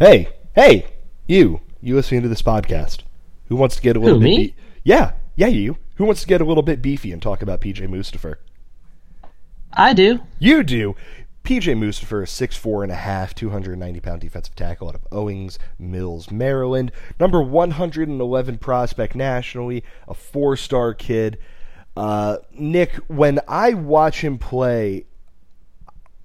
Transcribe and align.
Hey, 0.00 0.30
hey, 0.54 0.86
you, 1.26 1.60
you 1.82 1.94
listening 1.94 2.22
to 2.22 2.28
this 2.30 2.40
podcast? 2.40 3.00
Who 3.48 3.56
wants 3.56 3.76
to 3.76 3.82
get 3.82 3.98
a 3.98 4.00
little 4.00 4.18
Who, 4.18 4.24
bit? 4.24 4.30
me? 4.30 4.36
Be- 4.46 4.54
yeah, 4.82 5.12
yeah, 5.36 5.48
you. 5.48 5.76
Who 5.96 6.06
wants 6.06 6.22
to 6.22 6.26
get 6.26 6.40
a 6.40 6.44
little 6.46 6.62
bit 6.62 6.80
beefy 6.80 7.12
and 7.12 7.20
talk 7.20 7.42
about 7.42 7.60
PJ 7.60 7.86
Mustipher? 7.86 8.36
I 9.74 9.92
do. 9.92 10.20
You 10.38 10.62
do. 10.62 10.96
PJ 11.44 11.76
Mustipher 11.76 12.22
is 12.22 12.30
6'4 12.30 12.84
and 12.84 12.90
a 12.90 12.94
half, 12.94 13.34
290 13.34 14.00
pound 14.00 14.22
defensive 14.22 14.56
tackle 14.56 14.88
out 14.88 14.94
of 14.94 15.06
Owings 15.12 15.58
Mills, 15.78 16.30
Maryland. 16.30 16.92
Number 17.20 17.42
111 17.42 18.56
prospect 18.56 19.14
nationally, 19.14 19.84
a 20.08 20.14
four 20.14 20.56
star 20.56 20.94
kid. 20.94 21.36
Uh, 21.94 22.38
Nick, 22.52 22.94
when 23.08 23.38
I 23.46 23.74
watch 23.74 24.22
him 24.22 24.38
play, 24.38 25.04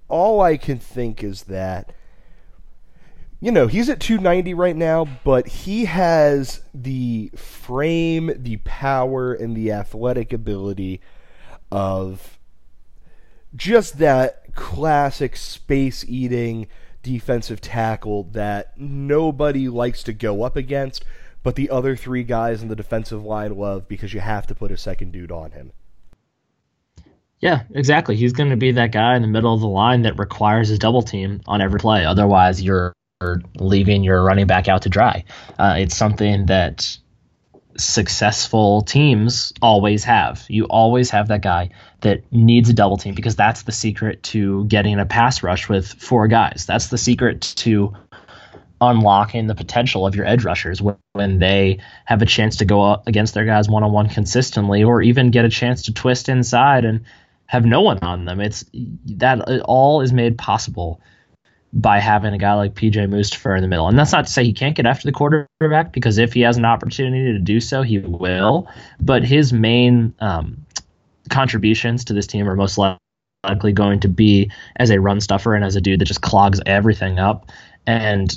all 0.08 0.40
I 0.40 0.56
can 0.56 0.80
think 0.80 1.26
is 1.26 1.44
that, 1.44 1.92
you 3.40 3.52
know, 3.52 3.68
he's 3.68 3.90
at 3.90 4.00
290 4.00 4.54
right 4.54 4.76
now, 4.76 5.08
but 5.24 5.48
he 5.48 5.86
has 5.86 6.62
the 6.74 7.32
frame, 7.36 8.32
the 8.36 8.58
power, 8.58 9.34
and 9.34 9.56
the 9.56 9.72
athletic 9.72 10.34
ability 10.34 11.02
of 11.72 12.38
just 13.56 13.98
that 14.00 14.54
classic 14.56 15.36
space 15.36 16.06
eating 16.08 16.68
defensive 17.04 17.62
tackle 17.62 18.24
that 18.24 18.78
nobody 18.80 19.70
likes 19.70 20.02
to 20.04 20.14
go 20.14 20.44
up 20.44 20.56
against, 20.56 21.06
but 21.44 21.56
the 21.56 21.70
other 21.70 21.96
three 21.96 22.24
guys 22.24 22.64
in 22.64 22.68
the 22.68 22.76
defensive 22.76 23.24
line 23.24 23.56
love 23.56 23.88
because 23.88 24.14
you 24.14 24.20
have 24.20 24.48
to 24.48 24.56
put 24.56 24.72
a 24.72 24.78
second 24.78 25.12
dude 25.12 25.32
on 25.32 25.52
him. 25.52 25.72
Yeah, 27.40 27.64
exactly. 27.76 28.16
He's 28.16 28.34
going 28.34 28.50
to 28.50 28.56
be 28.56 28.72
that 28.72 28.92
guy 28.92 29.16
in 29.16 29.22
the 29.22 29.28
middle 29.28 29.54
of 29.54 29.62
the 29.62 29.68
line 29.68 30.02
that 30.04 30.18
requires 30.18 30.72
a 30.72 30.80
double 30.80 31.04
team 31.04 31.42
on 31.46 31.62
every 31.62 31.80
play. 31.80 32.06
Otherwise, 32.06 32.64
you're 32.64 32.96
leaving 33.60 34.04
your 34.04 34.24
running 34.24 34.48
back 34.48 34.68
out 34.68 34.84
to 34.84 34.90
dry. 34.90 35.26
Uh, 35.58 35.76
it's 35.78 35.96
something 35.96 36.46
that 36.48 36.98
successful 37.78 38.82
teams 38.82 39.54
always 39.62 40.04
have. 40.04 40.46
You 40.48 40.66
always 40.66 41.10
have 41.10 41.28
that 41.28 41.42
guy 41.42 41.72
that 42.02 42.32
needs 42.32 42.70
a 42.70 42.74
double 42.74 42.98
team 42.98 43.16
because 43.16 43.36
that's 43.36 43.64
the 43.64 43.72
secret 43.72 44.24
to 44.24 44.66
getting 44.66 45.00
a 45.00 45.06
pass 45.06 45.44
rush 45.44 45.68
with 45.68 45.88
four 45.88 46.28
guys. 46.28 46.66
That's 46.68 46.88
the 46.88 46.98
secret 46.98 47.42
to 47.58 47.94
unlocking 48.82 49.48
the 49.48 49.56
potential 49.56 50.06
of 50.06 50.16
your 50.16 50.26
edge 50.26 50.44
rushers 50.44 50.82
when, 50.82 50.98
they 51.40 51.80
have 52.04 52.22
a 52.22 52.26
chance 52.26 52.58
to 52.58 52.66
go 52.66 52.82
up 52.82 53.08
against 53.08 53.34
their 53.34 53.46
guys 53.46 53.70
one 53.70 53.84
on 53.84 53.92
one 53.94 54.10
consistently 54.10 54.84
or 54.84 55.02
even 55.02 55.32
get 55.32 55.46
a 55.46 55.50
chance 55.50 55.84
to 55.84 55.94
twist 55.94 56.28
inside 56.28 56.84
and 56.84 57.06
have 57.46 57.66
no 57.66 57.82
one 57.82 58.00
on 58.00 58.26
them. 58.26 58.42
It's 58.42 58.66
that 58.74 59.48
it 59.48 59.62
all 59.62 60.02
is 60.02 60.12
made 60.12 60.38
possible 60.38 61.00
by 61.76 62.00
having 62.00 62.34
a 62.34 62.38
guy 62.38 62.54
like 62.54 62.74
PJ 62.74 62.94
Mustipher 63.10 63.56
in 63.56 63.62
the 63.62 63.68
middle. 63.68 63.90
And 63.90 64.00
that's 64.00 64.14
not 64.14 64.28
to 64.28 64.32
say 64.32 64.46
he 64.46 64.54
can't 64.54 64.76
get 64.76 64.86
after 64.86 65.06
the 65.06 65.12
quarterback 65.12 65.92
because 65.92 66.18
if 66.18 66.32
he 66.32 66.42
has 66.42 66.56
an 66.56 66.64
opportunity 66.64 67.34
to 67.34 67.40
do 67.40 67.60
so, 67.60 67.82
he 67.82 68.00
will. 68.00 68.70
But 69.02 69.26
his 69.26 69.52
main 69.52 70.14
um, 70.20 70.66
contributions 71.30 72.06
to 72.06 72.14
this 72.14 72.28
team 72.28 72.48
are 72.48 72.56
most 72.56 72.78
likely 72.78 73.74
going 73.74 74.00
to 74.00 74.08
be 74.08 74.50
as 74.78 74.90
a 74.90 75.02
run 75.02 75.20
stuffer 75.20 75.54
and 75.54 75.66
as 75.66 75.76
a 75.76 75.82
dude 75.82 76.00
that 76.00 76.06
just 76.06 76.22
clogs 76.22 76.62
everything 76.66 77.20
up. 77.20 77.52
And 77.86 78.36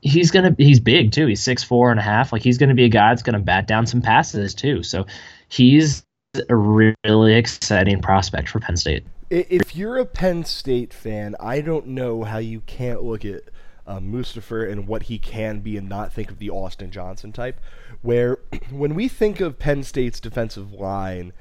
he's 0.00 0.30
gonna 0.30 0.54
he's 0.56 0.80
big 0.80 1.10
too. 1.10 1.26
He's 1.26 1.42
six 1.42 1.64
four 1.64 1.90
and 1.90 1.98
a 1.98 2.02
half. 2.04 2.32
Like 2.32 2.42
he's 2.42 2.56
gonna 2.56 2.74
be 2.74 2.84
a 2.84 2.88
guy 2.88 3.10
that's 3.10 3.22
gonna 3.22 3.40
bat 3.40 3.66
down 3.66 3.86
some 3.86 4.00
passes 4.00 4.54
too. 4.54 4.84
So 4.84 5.06
he's 5.48 6.04
a 6.48 6.54
really 6.54 7.34
exciting 7.34 8.00
prospect 8.00 8.48
for 8.48 8.60
Penn 8.60 8.76
State. 8.76 9.04
If 9.30 9.76
you're 9.76 9.96
a 9.96 10.06
Penn 10.06 10.44
State 10.44 10.92
fan, 10.92 11.36
I 11.38 11.60
don't 11.60 11.86
know 11.86 12.24
how 12.24 12.38
you 12.38 12.62
can't 12.62 13.04
look 13.04 13.24
at 13.24 13.42
uh, 13.86 14.00
Mustipher 14.00 14.70
and 14.70 14.88
what 14.88 15.04
he 15.04 15.20
can 15.20 15.60
be 15.60 15.76
and 15.76 15.88
not 15.88 16.12
think 16.12 16.32
of 16.32 16.38
the 16.38 16.50
Austin 16.50 16.90
Johnson 16.90 17.32
type. 17.32 17.60
Where 18.02 18.38
when 18.70 18.96
we 18.96 19.06
think 19.06 19.40
of 19.40 19.58
Penn 19.58 19.84
State's 19.84 20.18
defensive 20.18 20.72
line 20.72 21.32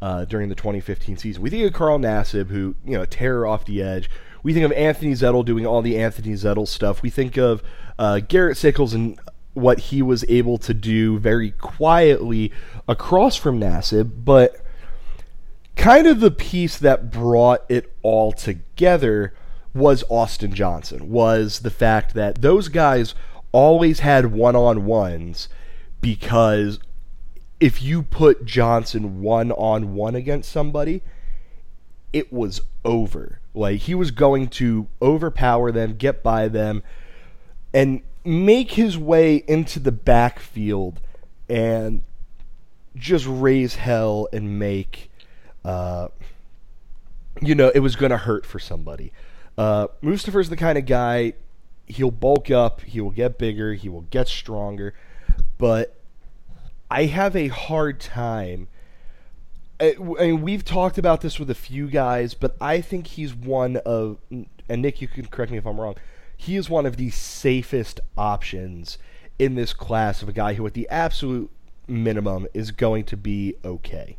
uh, 0.00 0.24
during 0.24 0.50
the 0.50 0.54
2015 0.54 1.16
season, 1.16 1.42
we 1.42 1.50
think 1.50 1.66
of 1.66 1.72
Carl 1.72 1.98
Nassib, 1.98 2.48
who 2.48 2.76
you 2.84 2.96
know 2.96 3.04
terror 3.04 3.44
off 3.44 3.64
the 3.64 3.82
edge. 3.82 4.08
We 4.44 4.52
think 4.52 4.64
of 4.64 4.72
Anthony 4.72 5.12
Zettel 5.12 5.44
doing 5.44 5.66
all 5.66 5.82
the 5.82 5.98
Anthony 5.98 6.34
Zettel 6.34 6.68
stuff. 6.68 7.02
We 7.02 7.10
think 7.10 7.36
of 7.36 7.62
uh, 7.98 8.20
Garrett 8.20 8.56
Sickles 8.56 8.94
and 8.94 9.18
what 9.54 9.78
he 9.78 10.00
was 10.00 10.24
able 10.28 10.58
to 10.58 10.72
do 10.72 11.18
very 11.18 11.50
quietly 11.50 12.52
across 12.88 13.36
from 13.36 13.60
Nassib, 13.60 14.24
but 14.24 14.61
kind 15.76 16.06
of 16.06 16.20
the 16.20 16.30
piece 16.30 16.78
that 16.78 17.10
brought 17.10 17.64
it 17.68 17.94
all 18.02 18.32
together 18.32 19.34
was 19.74 20.04
Austin 20.08 20.54
Johnson, 20.54 21.10
was 21.10 21.60
the 21.60 21.70
fact 21.70 22.14
that 22.14 22.42
those 22.42 22.68
guys 22.68 23.14
always 23.52 24.00
had 24.00 24.32
one 24.32 24.56
on 24.56 24.84
ones 24.84 25.48
because 26.00 26.78
if 27.60 27.80
you 27.80 28.02
put 28.02 28.44
Johnson 28.44 29.22
one 29.22 29.52
on 29.52 29.94
one 29.94 30.14
against 30.14 30.50
somebody, 30.50 31.02
it 32.12 32.32
was 32.32 32.60
over. 32.84 33.40
Like 33.54 33.80
he 33.80 33.94
was 33.94 34.10
going 34.10 34.48
to 34.48 34.88
overpower 35.00 35.70
them, 35.70 35.96
get 35.96 36.22
by 36.22 36.48
them, 36.48 36.82
and 37.72 38.02
make 38.24 38.72
his 38.72 38.98
way 38.98 39.44
into 39.46 39.78
the 39.78 39.92
backfield 39.92 41.00
and 41.48 42.02
just 42.96 43.26
raise 43.28 43.76
hell 43.76 44.28
and 44.32 44.58
make 44.58 45.10
uh, 45.64 46.08
you 47.40 47.54
know, 47.54 47.70
it 47.74 47.80
was 47.80 47.96
going 47.96 48.10
to 48.10 48.18
hurt 48.18 48.44
for 48.44 48.58
somebody. 48.58 49.12
Uh, 49.56 49.88
Mustipher's 50.02 50.48
the 50.48 50.56
kind 50.56 50.78
of 50.78 50.86
guy, 50.86 51.34
he'll 51.86 52.10
bulk 52.10 52.50
up, 52.50 52.80
he 52.82 53.00
will 53.00 53.10
get 53.10 53.38
bigger, 53.38 53.74
he 53.74 53.88
will 53.88 54.02
get 54.02 54.28
stronger, 54.28 54.94
but 55.58 55.96
I 56.90 57.04
have 57.04 57.36
a 57.36 57.48
hard 57.48 58.00
time. 58.00 58.68
I 59.80 59.94
mean, 59.98 60.42
we've 60.42 60.64
talked 60.64 60.96
about 60.96 61.22
this 61.22 61.38
with 61.38 61.50
a 61.50 61.54
few 61.54 61.88
guys, 61.88 62.34
but 62.34 62.56
I 62.60 62.80
think 62.80 63.08
he's 63.08 63.34
one 63.34 63.78
of, 63.78 64.18
and 64.30 64.82
Nick, 64.82 65.00
you 65.00 65.08
can 65.08 65.26
correct 65.26 65.50
me 65.50 65.58
if 65.58 65.66
I'm 65.66 65.80
wrong, 65.80 65.96
he 66.36 66.56
is 66.56 66.70
one 66.70 66.86
of 66.86 66.96
the 66.96 67.10
safest 67.10 68.00
options 68.16 68.98
in 69.38 69.54
this 69.54 69.72
class 69.72 70.22
of 70.22 70.28
a 70.28 70.32
guy 70.32 70.54
who, 70.54 70.66
at 70.66 70.74
the 70.74 70.88
absolute 70.88 71.50
minimum, 71.88 72.46
is 72.54 72.70
going 72.70 73.04
to 73.04 73.16
be 73.16 73.54
okay. 73.64 74.16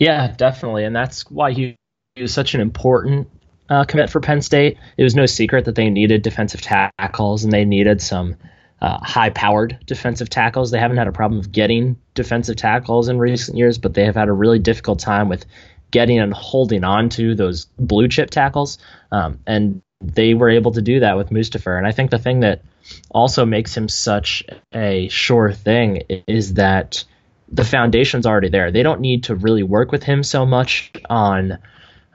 Yeah, 0.00 0.32
definitely, 0.36 0.84
and 0.84 0.96
that's 0.96 1.30
why 1.30 1.52
he, 1.52 1.76
was 2.20 2.34
such 2.34 2.54
an 2.54 2.60
important 2.60 3.28
uh, 3.68 3.84
commit 3.84 4.10
for 4.10 4.20
Penn 4.20 4.42
State. 4.42 4.78
It 4.96 5.04
was 5.04 5.14
no 5.14 5.26
secret 5.26 5.66
that 5.66 5.74
they 5.76 5.88
needed 5.88 6.22
defensive 6.22 6.60
tackles 6.60 7.44
and 7.44 7.52
they 7.52 7.64
needed 7.64 8.02
some 8.02 8.36
uh, 8.82 8.98
high-powered 8.98 9.78
defensive 9.86 10.28
tackles. 10.28 10.70
They 10.70 10.78
haven't 10.78 10.96
had 10.96 11.06
a 11.06 11.12
problem 11.12 11.38
of 11.38 11.52
getting 11.52 11.96
defensive 12.14 12.56
tackles 12.56 13.08
in 13.08 13.18
recent 13.18 13.56
years, 13.56 13.78
but 13.78 13.94
they 13.94 14.04
have 14.06 14.16
had 14.16 14.28
a 14.28 14.32
really 14.32 14.58
difficult 14.58 14.98
time 14.98 15.28
with 15.28 15.46
getting 15.90 16.18
and 16.18 16.34
holding 16.34 16.82
on 16.82 17.08
to 17.10 17.34
those 17.34 17.66
blue 17.78 18.08
chip 18.08 18.30
tackles. 18.30 18.78
Um, 19.12 19.38
and 19.46 19.82
they 20.02 20.34
were 20.34 20.50
able 20.50 20.72
to 20.72 20.82
do 20.82 21.00
that 21.00 21.16
with 21.16 21.30
Mustipher. 21.30 21.76
And 21.76 21.86
I 21.86 21.92
think 21.92 22.10
the 22.10 22.18
thing 22.18 22.40
that 22.40 22.62
also 23.10 23.44
makes 23.44 23.76
him 23.76 23.88
such 23.88 24.42
a 24.74 25.08
sure 25.08 25.52
thing 25.52 26.02
is 26.26 26.54
that 26.54 27.04
the 27.50 27.64
foundation's 27.64 28.26
already 28.26 28.48
there. 28.48 28.70
They 28.70 28.82
don't 28.82 29.00
need 29.00 29.24
to 29.24 29.34
really 29.34 29.62
work 29.62 29.90
with 29.92 30.02
him 30.02 30.22
so 30.22 30.46
much 30.46 30.92
on 31.08 31.58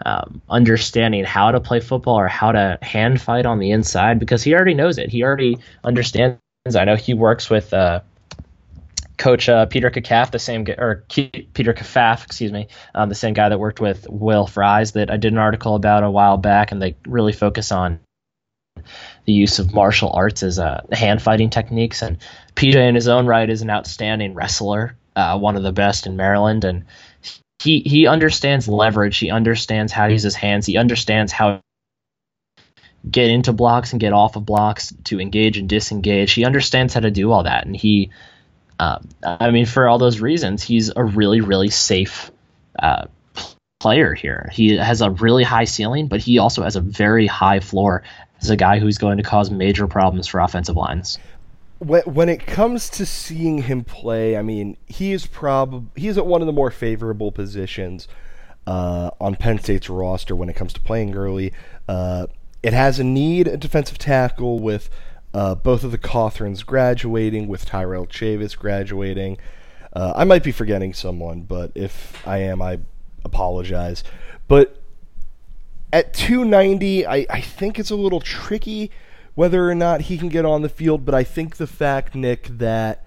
um, 0.05 0.41
understanding 0.49 1.23
how 1.23 1.51
to 1.51 1.59
play 1.59 1.79
football 1.79 2.19
or 2.19 2.27
how 2.27 2.51
to 2.51 2.77
hand 2.81 3.21
fight 3.21 3.45
on 3.45 3.59
the 3.59 3.71
inside 3.71 4.19
because 4.19 4.43
he 4.43 4.53
already 4.53 4.73
knows 4.73 4.97
it. 4.97 5.09
He 5.09 5.23
already 5.23 5.57
understands. 5.83 6.39
I 6.75 6.85
know 6.85 6.95
he 6.95 7.13
works 7.13 7.49
with 7.49 7.73
uh, 7.73 8.01
Coach 9.17 9.47
uh, 9.47 9.65
Peter 9.65 9.89
Kafaf, 9.89 10.31
the 10.31 10.39
same 10.39 10.65
or 10.77 11.05
Peter 11.07 11.73
Kafaf, 11.73 12.25
excuse 12.25 12.51
me, 12.51 12.67
um, 12.93 13.09
the 13.09 13.15
same 13.15 13.33
guy 13.33 13.49
that 13.49 13.59
worked 13.59 13.79
with 13.79 14.07
Will 14.09 14.47
Fries 14.47 14.93
that 14.93 15.11
I 15.11 15.17
did 15.17 15.33
an 15.33 15.39
article 15.39 15.75
about 15.75 16.03
a 16.03 16.11
while 16.11 16.37
back, 16.37 16.71
and 16.71 16.81
they 16.81 16.95
really 17.05 17.33
focus 17.33 17.71
on 17.71 17.99
the 19.25 19.33
use 19.33 19.59
of 19.59 19.73
martial 19.73 20.11
arts 20.11 20.43
as 20.43 20.59
uh, 20.59 20.81
hand 20.91 21.21
fighting 21.21 21.49
techniques. 21.49 22.01
And 22.01 22.17
PJ, 22.55 22.75
in 22.75 22.95
his 22.95 23.07
own 23.07 23.25
right, 23.25 23.49
is 23.49 23.61
an 23.61 23.69
outstanding 23.69 24.33
wrestler 24.33 24.97
uh, 25.15 25.37
one 25.37 25.55
of 25.55 25.63
the 25.63 25.71
best 25.71 26.07
in 26.07 26.15
Maryland, 26.15 26.63
and 26.63 26.85
he 27.59 27.79
he 27.79 28.07
understands 28.07 28.67
leverage. 28.67 29.17
He 29.17 29.31
understands 29.31 29.91
how 29.91 30.07
to 30.07 30.13
use 30.13 30.23
his 30.23 30.35
hands. 30.35 30.65
He 30.65 30.77
understands 30.77 31.31
how 31.31 31.61
to 32.57 32.63
get 33.09 33.29
into 33.29 33.53
blocks 33.53 33.91
and 33.91 33.99
get 33.99 34.13
off 34.13 34.35
of 34.35 34.45
blocks 34.45 34.93
to 35.05 35.19
engage 35.19 35.57
and 35.57 35.69
disengage. 35.69 36.33
He 36.33 36.45
understands 36.45 36.93
how 36.93 37.01
to 37.01 37.11
do 37.11 37.31
all 37.31 37.43
that, 37.43 37.65
and 37.65 37.75
he, 37.75 38.11
uh, 38.79 38.99
I 39.23 39.51
mean, 39.51 39.65
for 39.65 39.87
all 39.87 39.97
those 39.97 40.19
reasons, 40.19 40.63
he's 40.63 40.91
a 40.95 41.03
really 41.03 41.41
really 41.41 41.69
safe. 41.69 42.31
Uh, 42.77 43.05
player 43.81 44.15
here. 44.15 44.49
He 44.51 44.77
has 44.77 45.01
a 45.01 45.11
really 45.11 45.43
high 45.43 45.65
ceiling, 45.65 46.07
but 46.07 46.19
he 46.19 46.39
also 46.39 46.63
has 46.63 46.75
a 46.75 46.81
very 46.81 47.27
high 47.27 47.59
floor 47.59 48.01
as 48.41 48.49
a 48.49 48.55
guy 48.55 48.79
who's 48.79 48.97
going 48.97 49.17
to 49.17 49.23
cause 49.23 49.51
major 49.51 49.85
problems 49.85 50.27
for 50.27 50.39
offensive 50.39 50.75
lines 50.75 51.19
when 51.79 52.03
when 52.03 52.29
it 52.29 52.45
comes 52.45 52.89
to 52.91 53.05
seeing 53.05 53.63
him 53.63 53.83
play, 53.83 54.37
I 54.37 54.41
mean, 54.41 54.77
he 54.85 55.11
is 55.11 55.25
probably 55.25 55.89
he's 56.01 56.17
at 56.17 56.25
one 56.25 56.41
of 56.41 56.47
the 56.47 56.53
more 56.53 56.71
favorable 56.71 57.31
positions 57.31 58.07
uh, 58.67 59.11
on 59.19 59.35
Penn 59.35 59.59
State's 59.59 59.89
roster 59.89 60.35
when 60.35 60.49
it 60.49 60.55
comes 60.55 60.73
to 60.73 60.81
playing 60.81 61.15
early. 61.15 61.53
Uh, 61.87 62.27
it 62.63 62.73
has 62.73 62.99
a 62.99 63.03
need 63.03 63.47
at 63.47 63.59
defensive 63.59 63.97
tackle 63.97 64.59
with 64.59 64.89
uh, 65.33 65.53
both 65.53 65.83
of 65.83 65.91
the 65.91 65.97
Cothrans 65.97 66.65
graduating, 66.65 67.47
with 67.47 67.65
Tyrell 67.65 68.07
Chavis 68.07 68.57
graduating. 68.57 69.37
Uh, 69.93 70.13
I 70.15 70.23
might 70.23 70.43
be 70.43 70.51
forgetting 70.51 70.93
someone, 70.93 71.41
but 71.41 71.71
if 71.75 72.25
I 72.27 72.37
am, 72.39 72.61
I 72.61 72.79
apologize. 73.23 74.03
But 74.47 74.81
at 75.93 76.13
290, 76.13 77.05
I, 77.05 77.25
I 77.29 77.41
think 77.41 77.79
it's 77.79 77.91
a 77.91 77.95
little 77.95 78.19
tricky 78.19 78.91
whether 79.35 79.69
or 79.69 79.75
not 79.75 80.01
he 80.01 80.17
can 80.17 80.29
get 80.29 80.45
on 80.45 80.61
the 80.61 80.69
field, 80.69 81.05
but 81.05 81.13
I 81.13 81.23
think 81.23 81.57
the 81.57 81.67
fact, 81.67 82.15
Nick, 82.15 82.47
that 82.57 83.05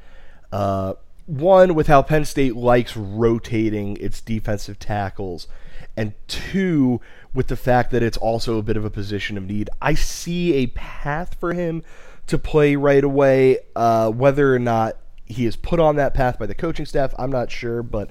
uh, 0.53 0.95
one, 1.27 1.75
with 1.75 1.89
how 1.89 2.03
Penn 2.03 2.25
State 2.25 2.55
likes 2.55 2.97
rotating 2.97 3.97
its 3.97 4.21
defensive 4.21 4.79
tackles, 4.79 5.49
and 5.97 6.13
two, 6.29 7.01
with 7.35 7.49
the 7.49 7.57
fact 7.57 7.91
that 7.91 8.03
it's 8.03 8.17
also 8.17 8.59
a 8.59 8.63
bit 8.63 8.77
of 8.77 8.85
a 8.85 8.91
position 8.91 9.37
of 9.37 9.45
need, 9.45 9.69
I 9.83 9.95
see 9.95 10.55
a 10.55 10.69
path 10.69 11.37
for 11.41 11.55
him 11.55 11.83
to 12.29 12.39
play 12.39 12.77
right 12.77 13.03
away. 13.03 13.59
Uh, 13.75 14.11
whether 14.11 14.55
or 14.55 14.59
not 14.59 14.97
he 15.27 15.45
is 15.45 15.57
put 15.57 15.81
on 15.81 15.97
that 15.97 16.15
path 16.15 16.39
by 16.39 16.47
the 16.47 16.55
coaching 16.55 16.87
staff, 16.87 17.15
I'm 17.19 17.33
not 17.33 17.51
sure, 17.51 17.83
but 17.83 18.11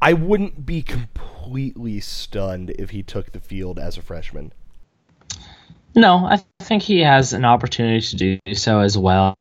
I 0.00 0.12
wouldn't 0.12 0.66
be 0.66 0.82
completely 0.82 2.00
stunned 2.00 2.70
if 2.70 2.90
he 2.90 3.02
took 3.02 3.32
the 3.32 3.40
field 3.40 3.78
as 3.78 3.96
a 3.96 4.02
freshman. 4.02 4.52
No, 5.94 6.24
I 6.24 6.42
think 6.62 6.82
he 6.82 7.00
has 7.00 7.32
an 7.32 7.44
opportunity 7.44 8.00
to 8.00 8.16
do 8.16 8.54
so 8.54 8.80
as 8.80 8.96
well. 8.96 9.34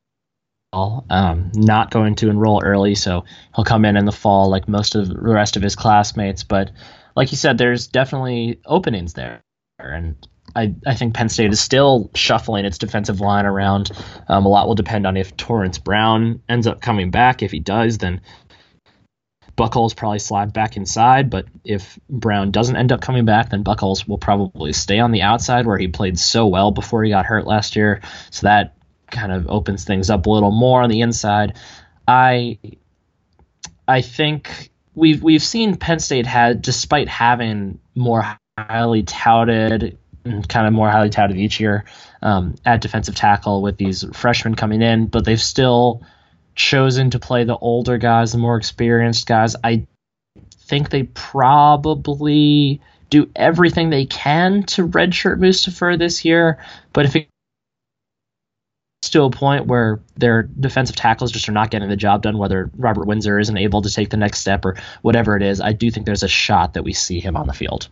Um, 0.73 1.51
not 1.53 1.91
going 1.91 2.15
to 2.15 2.29
enroll 2.29 2.63
early, 2.63 2.95
so 2.95 3.25
he'll 3.55 3.65
come 3.65 3.83
in 3.83 3.97
in 3.97 4.05
the 4.05 4.11
fall 4.11 4.49
like 4.49 4.69
most 4.69 4.95
of 4.95 5.09
the 5.09 5.19
rest 5.19 5.57
of 5.57 5.63
his 5.63 5.75
classmates. 5.75 6.43
But 6.43 6.71
like 7.15 7.31
you 7.31 7.37
said, 7.37 7.57
there's 7.57 7.87
definitely 7.87 8.61
openings 8.65 9.13
there, 9.13 9.41
and 9.79 10.15
I, 10.55 10.75
I 10.85 10.95
think 10.95 11.13
Penn 11.13 11.29
State 11.29 11.51
is 11.51 11.59
still 11.59 12.09
shuffling 12.15 12.65
its 12.65 12.77
defensive 12.77 13.19
line 13.19 13.45
around. 13.45 13.91
Um, 14.27 14.45
a 14.45 14.49
lot 14.49 14.67
will 14.67 14.75
depend 14.75 15.05
on 15.07 15.17
if 15.17 15.35
Torrence 15.35 15.77
Brown 15.77 16.41
ends 16.47 16.67
up 16.67 16.81
coming 16.81 17.11
back. 17.11 17.43
If 17.43 17.51
he 17.51 17.59
does, 17.59 17.97
then 17.97 18.21
Buchholz 19.61 19.95
probably 19.95 20.17
slide 20.17 20.53
back 20.53 20.75
inside, 20.75 21.29
but 21.29 21.45
if 21.63 21.99
Brown 22.09 22.49
doesn't 22.49 22.75
end 22.75 22.91
up 22.91 23.01
coming 23.01 23.25
back, 23.25 23.51
then 23.51 23.63
Buchholz 23.63 24.07
will 24.07 24.17
probably 24.17 24.73
stay 24.73 24.97
on 24.97 25.11
the 25.11 25.21
outside 25.21 25.67
where 25.67 25.77
he 25.77 25.87
played 25.87 26.17
so 26.17 26.47
well 26.47 26.71
before 26.71 27.03
he 27.03 27.11
got 27.11 27.27
hurt 27.27 27.45
last 27.45 27.75
year. 27.75 28.01
So 28.31 28.47
that 28.47 28.75
kind 29.11 29.31
of 29.31 29.47
opens 29.47 29.83
things 29.83 30.09
up 30.09 30.25
a 30.25 30.29
little 30.31 30.49
more 30.49 30.81
on 30.81 30.89
the 30.89 31.01
inside. 31.01 31.57
I 32.07 32.57
I 33.87 34.01
think 34.01 34.71
we've 34.95 35.21
we've 35.21 35.43
seen 35.43 35.75
Penn 35.75 35.99
State 35.99 36.25
had 36.25 36.63
despite 36.63 37.07
having 37.07 37.77
more 37.93 38.25
highly 38.57 39.03
touted 39.03 39.99
kind 40.47 40.65
of 40.67 40.73
more 40.73 40.89
highly 40.89 41.09
touted 41.09 41.37
each 41.37 41.59
year 41.59 41.85
um, 42.23 42.55
at 42.65 42.81
defensive 42.81 43.15
tackle 43.15 43.61
with 43.61 43.77
these 43.77 44.05
freshmen 44.13 44.55
coming 44.55 44.81
in, 44.81 45.05
but 45.05 45.23
they've 45.23 45.41
still 45.41 46.01
chosen 46.55 47.11
to 47.11 47.19
play 47.19 47.43
the 47.43 47.57
older 47.57 47.97
guys, 47.97 48.31
the 48.31 48.37
more 48.37 48.57
experienced 48.57 49.27
guys. 49.27 49.55
I 49.63 49.87
think 50.65 50.89
they 50.89 51.03
probably 51.03 52.81
do 53.09 53.29
everything 53.35 53.89
they 53.89 54.05
can 54.05 54.63
to 54.63 54.87
redshirt 54.87 55.39
Mustipher 55.39 55.97
this 55.97 56.23
year, 56.23 56.63
but 56.93 57.05
if 57.05 57.15
it 57.15 57.27
to 59.01 59.23
a 59.23 59.29
point 59.29 59.65
where 59.65 59.99
their 60.15 60.43
defensive 60.43 60.95
tackles 60.95 61.31
just 61.31 61.49
are 61.49 61.53
not 61.53 61.71
getting 61.71 61.89
the 61.89 61.95
job 61.95 62.21
done, 62.21 62.37
whether 62.37 62.69
Robert 62.77 63.07
Windsor 63.07 63.39
isn't 63.39 63.57
able 63.57 63.81
to 63.81 63.89
take 63.89 64.09
the 64.09 64.17
next 64.17 64.39
step 64.39 64.63
or 64.63 64.77
whatever 65.01 65.35
it 65.35 65.43
is, 65.43 65.59
I 65.59 65.73
do 65.73 65.91
think 65.91 66.05
there's 66.05 66.23
a 66.23 66.27
shot 66.27 66.75
that 66.75 66.83
we 66.83 66.93
see 66.93 67.19
him 67.19 67.35
on 67.35 67.47
the 67.47 67.53
field. 67.53 67.89